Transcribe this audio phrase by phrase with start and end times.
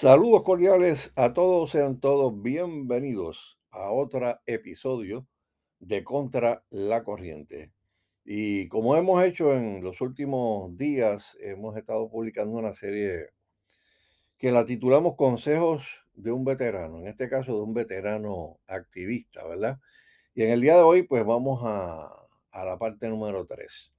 [0.00, 5.26] Saludos cordiales a todos, sean todos bienvenidos a otro episodio
[5.78, 7.70] de Contra la Corriente.
[8.24, 13.26] Y como hemos hecho en los últimos días, hemos estado publicando una serie
[14.38, 15.82] que la titulamos Consejos
[16.14, 19.80] de un veterano, en este caso de un veterano activista, ¿verdad?
[20.34, 22.10] Y en el día de hoy, pues vamos a,
[22.54, 23.92] la parte número 3.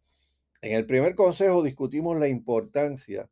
[0.64, 3.30] En el primer consejo discutimos la importancia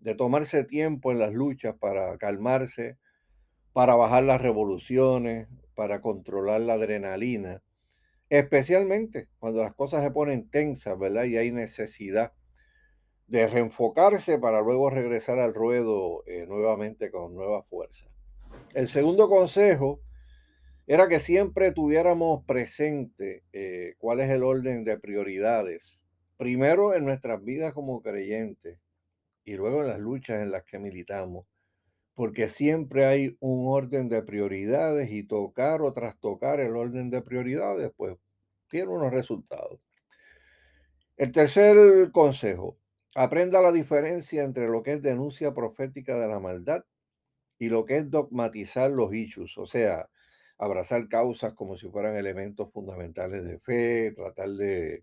[0.00, 2.98] de tomarse tiempo en las luchas para calmarse,
[3.72, 7.62] para bajar las revoluciones, para controlar la adrenalina,
[8.28, 11.24] especialmente cuando las cosas se ponen tensas, ¿verdad?
[11.24, 12.32] Y hay necesidad
[13.26, 18.06] de reenfocarse para luego regresar al ruedo eh, nuevamente con nueva fuerza.
[18.74, 20.00] El segundo consejo
[20.86, 26.04] era que siempre tuviéramos presente eh, cuál es el orden de prioridades,
[26.36, 28.78] primero en nuestras vidas como creyentes
[29.50, 31.44] y luego en las luchas en las que militamos,
[32.14, 37.90] porque siempre hay un orden de prioridades y tocar o trastocar el orden de prioridades,
[37.96, 38.16] pues
[38.68, 39.80] tiene unos resultados.
[41.16, 42.78] El tercer consejo,
[43.16, 46.84] aprenda la diferencia entre lo que es denuncia profética de la maldad
[47.58, 50.08] y lo que es dogmatizar los issues, o sea,
[50.58, 55.02] abrazar causas como si fueran elementos fundamentales de fe, tratar de,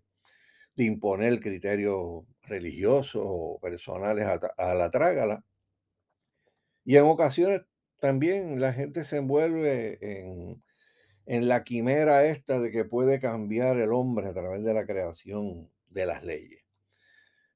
[0.78, 4.24] de imponer criterios religiosos o personales
[4.56, 5.44] a, la trágala.
[6.84, 7.62] Y en ocasiones
[7.98, 10.62] también la gente se envuelve en,
[11.26, 15.68] en la quimera esta de que puede cambiar el hombre a través de la creación
[15.88, 16.62] de las leyes.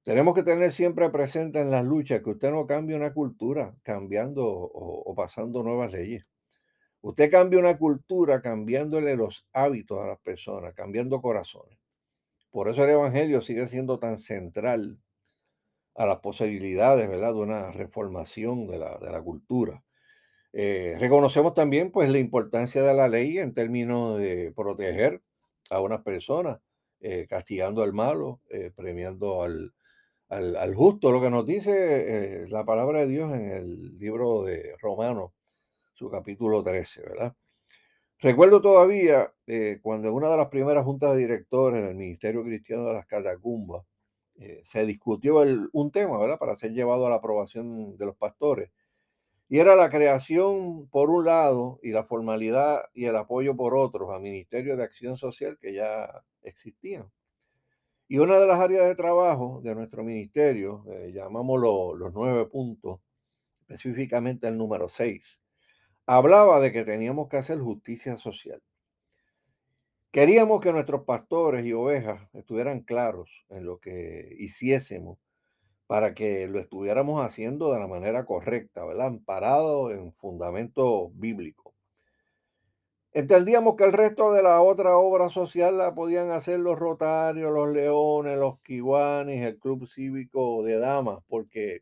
[0.03, 4.45] Tenemos que tener siempre presente en las luchas que usted no cambia una cultura cambiando
[4.45, 6.27] o, o, pasando nuevas leyes.
[7.03, 11.82] Usted cambia una cultura cambiándole los hábitos a las personas, cambiando corazones.
[12.53, 14.99] Por eso el Evangelio sigue siendo tan central
[15.95, 19.83] a las posibilidades, ¿verdad?, de una reformación de la, de la cultura.
[20.53, 25.23] Eh, reconocemos también, pues, la importancia de la ley en términos de proteger
[25.71, 26.61] a unas personas,
[27.01, 29.75] eh, castigando al malo, eh, premiando al,
[30.31, 34.77] al, al, justo, lo que nos dice la palabra de Dios en el libro de
[34.81, 35.33] Romanos,
[35.95, 37.37] su capítulo 13, ¿verdad?
[38.23, 39.35] Recuerdo todavía
[39.83, 43.85] cuando en una de las primeras juntas de directores del Ministerio Cristiano de las Catacumbas,
[44.37, 46.39] eh, se discutió un tema, ¿verdad?
[46.39, 48.71] Para ser llevado a la aprobación de los pastores.
[49.49, 54.15] Y era la creación, por un lado, y la formalidad y el apoyo por otros
[54.15, 57.11] a ministerios de acción social que ya existían.
[58.07, 63.01] Y una de las áreas de trabajo de nuestro ministerio, eh, llamamos los nueve puntos,
[63.63, 65.42] específicamente el número seis,
[66.07, 68.63] hablaba de que teníamos que hacer justicia social.
[70.11, 75.19] Queríamos que nuestros pastores y ovejas estuvieran claros en lo que hiciésemos
[75.87, 79.07] para que lo estuviéramos haciendo de la manera correcta, ¿verdad?
[79.07, 81.75] Amparado en fundamento bíblico.
[83.15, 87.71] Entendíamos que el resto de la otra obra social la podían hacer los Rotarios, los
[87.71, 91.81] Leones, los Kiwanis, el Club Cívico de Damas, porque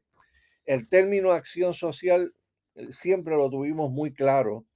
[0.67, 2.35] el término acción social
[2.91, 4.67] siempre lo tuvimos muy claro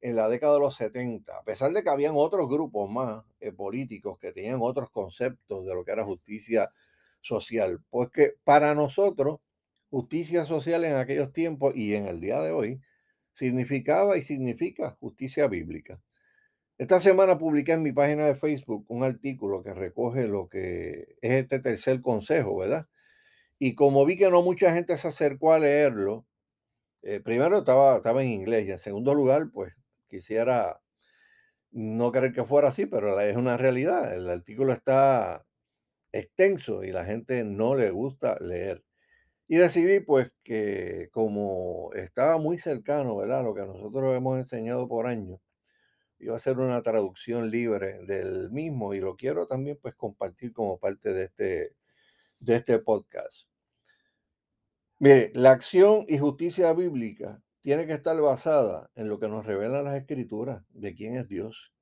[0.00, 3.52] en la década de los 70, a pesar de que habían otros grupos más eh,
[3.52, 6.70] políticos que tenían otros conceptos de lo que era justicia
[7.20, 9.40] social, pues que para nosotros
[9.90, 12.80] justicia social en aquellos tiempos y en el día de hoy
[13.32, 16.00] significaba y significa justicia bíblica.
[16.78, 21.32] Esta semana publiqué en mi página de Facebook un artículo que recoge lo que es
[21.32, 22.86] este tercer consejo, ¿verdad?
[23.58, 26.24] Y como vi que no mucha gente se acercó a leerlo,
[27.08, 29.74] eh, primero estaba, estaba en inglés y en segundo lugar, pues
[30.08, 30.80] quisiera
[31.70, 34.14] no creer que fuera así, pero es una realidad.
[34.14, 35.46] El artículo está
[36.12, 38.84] extenso y la gente no le gusta leer.
[39.48, 43.44] Y decidí pues que como estaba muy cercano, ¿verdad?
[43.44, 45.40] Lo que nosotros hemos enseñado por años,
[46.18, 50.78] iba a hacer una traducción libre del mismo y lo quiero también pues compartir como
[50.78, 51.76] parte de este,
[52.40, 53.47] de este podcast.
[55.00, 59.84] Mire, la acción y justicia bíblica tiene que estar basada en lo que nos revelan
[59.84, 61.72] las escrituras de quién es Dios.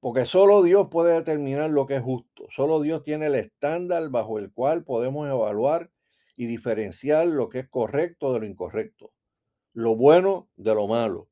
[0.00, 2.46] Porque solo Dios puede determinar lo que es justo.
[2.50, 5.90] Solo Dios tiene el estándar bajo el cual podemos evaluar
[6.36, 9.12] y diferenciar lo que es correcto de lo incorrecto,
[9.74, 11.30] lo bueno de lo malo.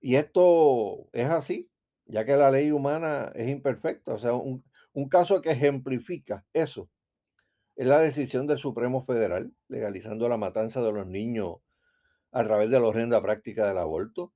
[0.00, 1.70] Y esto es así,
[2.06, 4.14] ya que la ley humana es imperfecta.
[4.14, 4.64] O sea, un,
[4.94, 6.90] un caso que ejemplifica eso
[7.76, 11.56] es la decisión del Supremo Federal legalizando la matanza de los niños
[12.30, 14.32] a través de la horrenda práctica del aborto.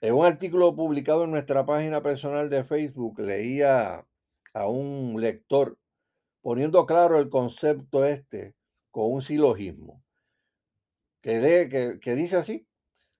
[0.00, 4.06] En un artículo publicado en nuestra página personal de Facebook, leía
[4.54, 5.78] a un lector
[6.40, 8.54] poniendo claro el concepto este
[8.90, 10.02] con un silogismo.
[11.20, 12.66] que, que, que dice así,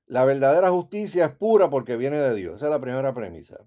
[0.07, 2.57] la verdadera justicia es pura porque viene de Dios.
[2.57, 3.59] Esa es la primera premisa.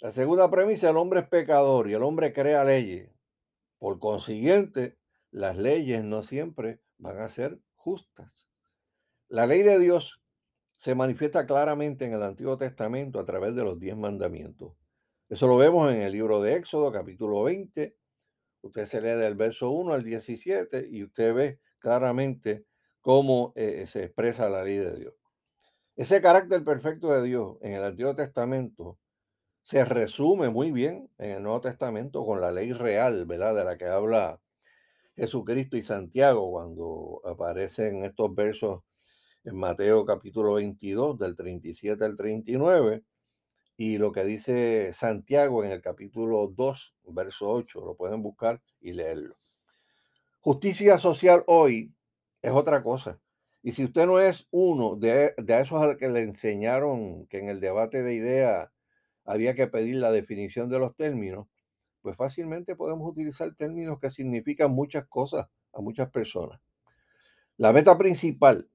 [0.00, 3.10] La segunda premisa, el hombre es pecador y el hombre crea leyes.
[3.80, 4.98] Por consiguiente,
[5.30, 8.46] las leyes no siempre van a ser justas.
[9.28, 10.20] La ley de Dios
[10.76, 14.74] se manifiesta claramente en el Antiguo Testamento a través de los diez mandamientos.
[15.30, 17.96] Eso lo vemos en el libro de Éxodo, capítulo 20.
[18.60, 22.66] Usted se lee del verso 1 al 17 y usted ve claramente
[23.00, 25.14] cómo eh, se expresa la ley de Dios.
[25.96, 28.98] Ese carácter perfecto de Dios en el Antiguo Testamento
[29.62, 33.54] se resume muy bien en el Nuevo Testamento con la ley real, ¿verdad?
[33.54, 34.40] De la que habla
[35.16, 38.82] Jesucristo y Santiago cuando aparecen estos versos
[39.44, 43.02] en Mateo capítulo 22 del 37 al 39
[43.76, 48.92] y lo que dice Santiago en el capítulo 2, verso 8, lo pueden buscar y
[48.92, 49.36] leerlo.
[50.40, 51.94] Justicia social hoy
[52.42, 53.18] es otra cosa.
[53.62, 57.48] Y si usted no es uno de, de esos al que le enseñaron que en
[57.48, 58.70] el debate de ideas
[59.30, 61.46] había que pedir la definición de los términos,
[62.02, 66.60] pues fácilmente podemos utilizar términos que significan muchas cosas a muchas personas.
[67.56, 68.68] La meta principal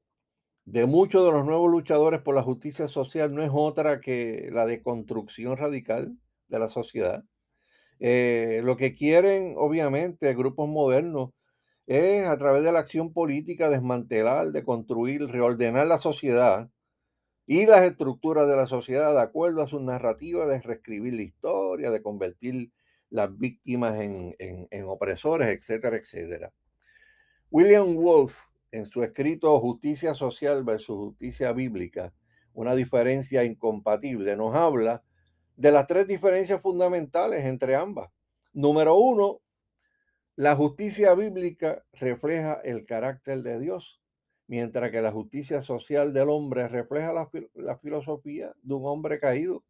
[0.63, 4.65] de muchos de los nuevos luchadores por la justicia social no es otra que la
[4.65, 6.17] deconstrucción radical
[6.47, 7.25] de la sociedad.
[7.99, 11.31] Eh, lo que quieren, obviamente, grupos modernos
[11.85, 16.69] es a través de la acción política desmantelar, deconstruir, reordenar la sociedad
[17.47, 21.91] y las estructuras de la sociedad de acuerdo a su narrativa de reescribir la historia,
[21.91, 22.71] de convertir
[23.09, 26.51] las víctimas en, en opresores, etcétera, etcétera.
[27.51, 28.35] William Wolf
[28.75, 32.13] en su escrito Justicia Social versus Justicia Bíblica,
[32.53, 35.01] una diferencia incompatible, nos habla
[35.55, 38.11] de las tres diferencias fundamentales entre ambas.
[38.51, 39.39] Número uno,
[40.35, 44.01] la justicia bíblica refleja el carácter de Dios,
[44.47, 49.63] mientras que la justicia social del hombre refleja la, filosofía de un hombre caído.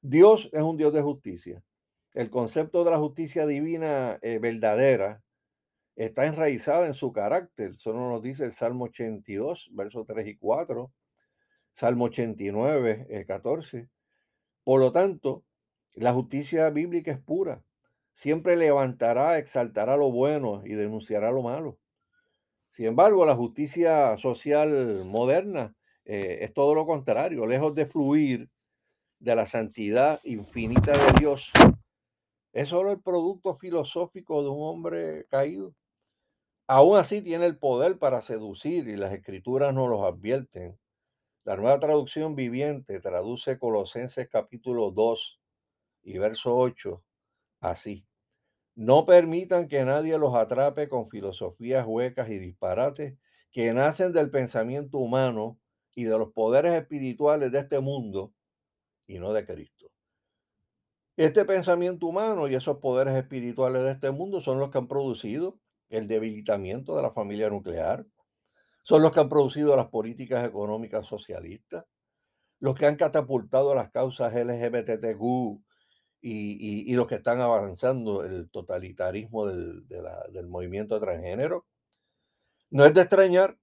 [0.00, 1.62] Dios es un Dios de justicia.
[2.12, 5.22] El concepto de la justicia divina eh, verdadera
[5.96, 7.72] está enraizada en su carácter.
[7.72, 10.92] Eso nos dice el Salmo 82, versos 3 y 4,
[11.74, 13.78] Salmo 89, 14.
[13.78, 13.88] Eh,
[14.62, 15.44] Por lo tanto,
[15.94, 17.62] la justicia bíblica es pura.
[18.12, 21.78] Siempre levantará, exaltará lo bueno y denunciará lo malo.
[22.74, 25.74] Sin embargo, la justicia social moderna
[26.04, 27.46] eh, es todo lo contrario.
[27.46, 28.50] Lejos de fluir
[29.20, 31.50] de la santidad infinita de Dios,
[32.52, 35.74] es solo el producto filosófico de un hombre caído.
[36.66, 40.78] Aún así tiene el poder para seducir y las escrituras nos los advierten.
[41.44, 45.40] La nueva traducción viviente traduce Colosenses capítulo 2
[46.02, 47.02] y verso 8
[47.60, 48.06] así.
[48.76, 53.16] No permitan que nadie los atrape con filosofías huecas y disparates
[53.52, 55.60] que nacen del pensamiento humano
[55.94, 58.32] y de los poderes espirituales de este mundo
[59.06, 59.90] y no de Cristo.
[61.16, 65.60] Este pensamiento humano y esos poderes espirituales de este mundo son los que han producido
[65.88, 68.04] el debilitamiento de la familia nuclear,
[68.82, 71.84] son los que han producido las políticas económicas socialistas,
[72.58, 75.62] los que han catapultado las causas LGBTQ
[76.26, 81.66] y, y, los que están avanzando el totalitarismo del, del movimiento transgénero.
[82.70, 83.58] No es de extrañar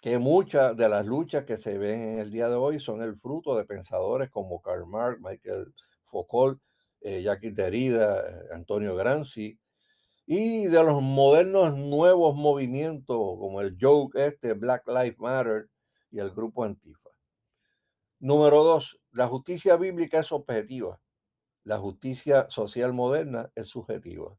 [0.00, 3.18] que muchas de las luchas que se ven en el día de hoy son el
[3.18, 5.74] fruto de pensadores como Karl Marx, Michael
[6.06, 6.58] Foucault,
[7.02, 9.58] eh, Jacques Derrida, Antonio Gramsci,
[10.24, 15.68] y de los modernos nuevos movimientos como el Joke este, Black Lives Matter
[16.10, 17.10] y el grupo Antifa.
[18.18, 20.98] Número dos, la justicia bíblica es objetiva.
[21.68, 24.34] La justicia social moderna es subjetiva.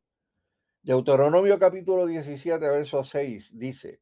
[0.81, 4.01] Deuteronomio capítulo 17, verso 6 dice,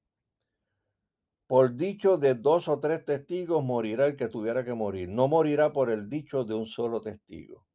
[1.46, 5.74] por dicho de dos o tres testigos morirá el que tuviera que morir, no morirá
[5.74, 7.66] por el dicho de un solo testigo.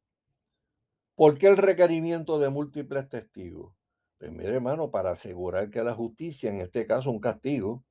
[1.13, 3.75] ¿Por qué el requerimiento de múltiples testigos?
[4.17, 7.83] Pues mire, hermano, para asegurar que la justicia, en este caso un castigo,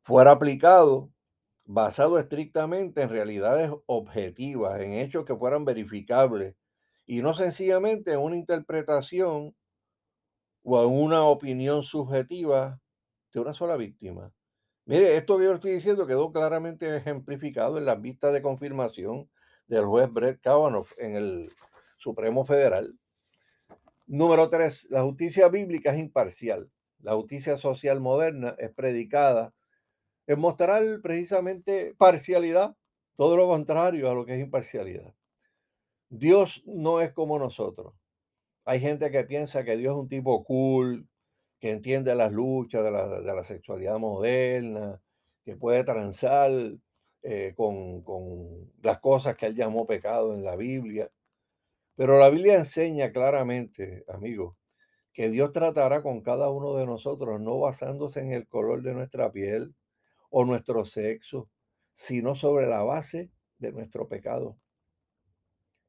[0.00, 1.12] fuera aplicado
[1.66, 6.54] basado estrictamente en realidades objetivas, en hechos que fueran verificables
[7.06, 9.54] y no sencillamente en una interpretación
[10.62, 12.80] o una opinión subjetiva
[13.32, 14.32] de una sola víctima.
[14.84, 19.30] Mire, esto que yo estoy diciendo quedó claramente ejemplificado en las vistas de confirmación
[19.66, 21.52] del juez Brett Kavanaugh en el
[21.98, 22.96] Supremo Federal,
[24.08, 26.70] Número tres, la justicia bíblica es imparcial.
[27.00, 29.52] La justicia social moderna es predicada
[30.28, 32.76] en mostrar precisamente parcialidad,
[33.16, 35.12] todo lo contrario a lo que es imparcialidad.
[36.08, 37.94] Dios no es como nosotros.
[38.64, 41.08] Hay gente que piensa que Dios es un tipo cool,
[41.60, 45.00] que entiende las luchas de la, de la sexualidad moderna,
[45.44, 46.50] que puede transar
[47.22, 51.10] eh, con, con las cosas que él llamó pecado en la Biblia.
[51.96, 54.56] Pero la Biblia enseña claramente, amigos,
[55.12, 59.32] que Dios tratará con cada uno de nosotros, no basándose en el color de nuestra
[59.32, 59.74] piel
[60.30, 61.48] o nuestro sexo,
[61.92, 64.58] sino sobre la base de nuestro pecado.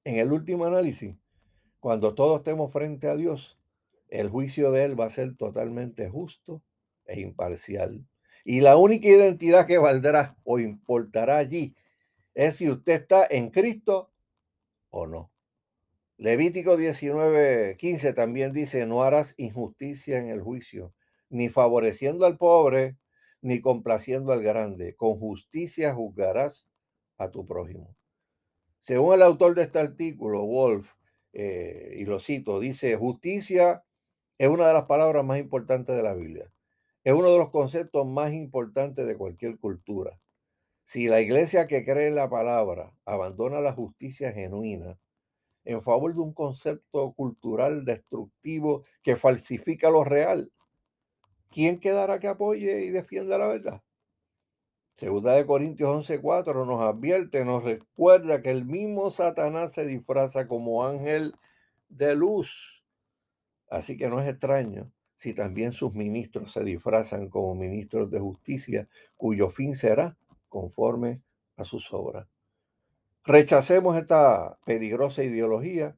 [0.07, 1.17] En el último análisis,
[1.81, 3.59] cuando todos estemos frente a Dios,
[4.07, 6.63] el juicio de Él va a ser totalmente justo
[7.05, 8.07] e imparcial.
[8.45, 11.75] Y la única identidad que valdrá o importará allí
[12.35, 14.13] es si usted está en Cristo
[14.91, 15.29] o no.
[16.15, 20.93] Levítico 19, 15 también dice, no harás injusticia en el juicio,
[21.27, 22.95] ni favoreciendo al pobre,
[23.41, 24.95] ni complaciendo al grande.
[24.95, 26.71] Con justicia juzgarás
[27.17, 27.97] a tu prójimo.
[28.87, 30.89] Según el autor de este artículo, Wolf,
[31.33, 33.83] eh, y lo cito, dice, justicia
[34.37, 36.49] es una de las palabras más importantes de la Biblia.
[37.03, 40.17] Es uno de los conceptos más importantes de cualquier cultura.
[40.85, 44.97] Si la iglesia que cree en la palabra abandona la justicia genuina
[45.65, 50.49] en favor de un concepto cultural destructivo que falsifica lo real,
[51.51, 53.81] ¿quién quedará que apoye y defienda la verdad?
[54.97, 60.87] Segunda de Corintios 11:4 nos advierte, nos recuerda que el mismo Satanás se disfraza como
[60.87, 61.35] ángel
[61.87, 62.83] de luz.
[63.69, 68.89] Así que no es extraño si también sus ministros se disfrazan como ministros de justicia,
[69.17, 71.21] cuyo fin será conforme
[71.57, 72.27] a sus obras.
[73.23, 75.95] Rechacemos esta peligrosa ideología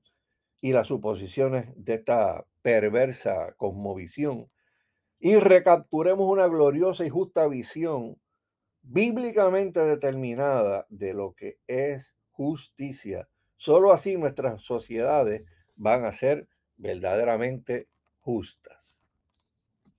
[0.60, 4.51] y las suposiciones de esta perversa cosmovisión
[5.20, 8.18] y recapturemos una gloriosa y justa visión
[8.91, 13.29] bíblicamente determinada de lo que es justicia.
[13.55, 15.43] Solo así nuestras sociedades
[15.75, 17.88] van a ser verdaderamente
[18.19, 18.79] justas.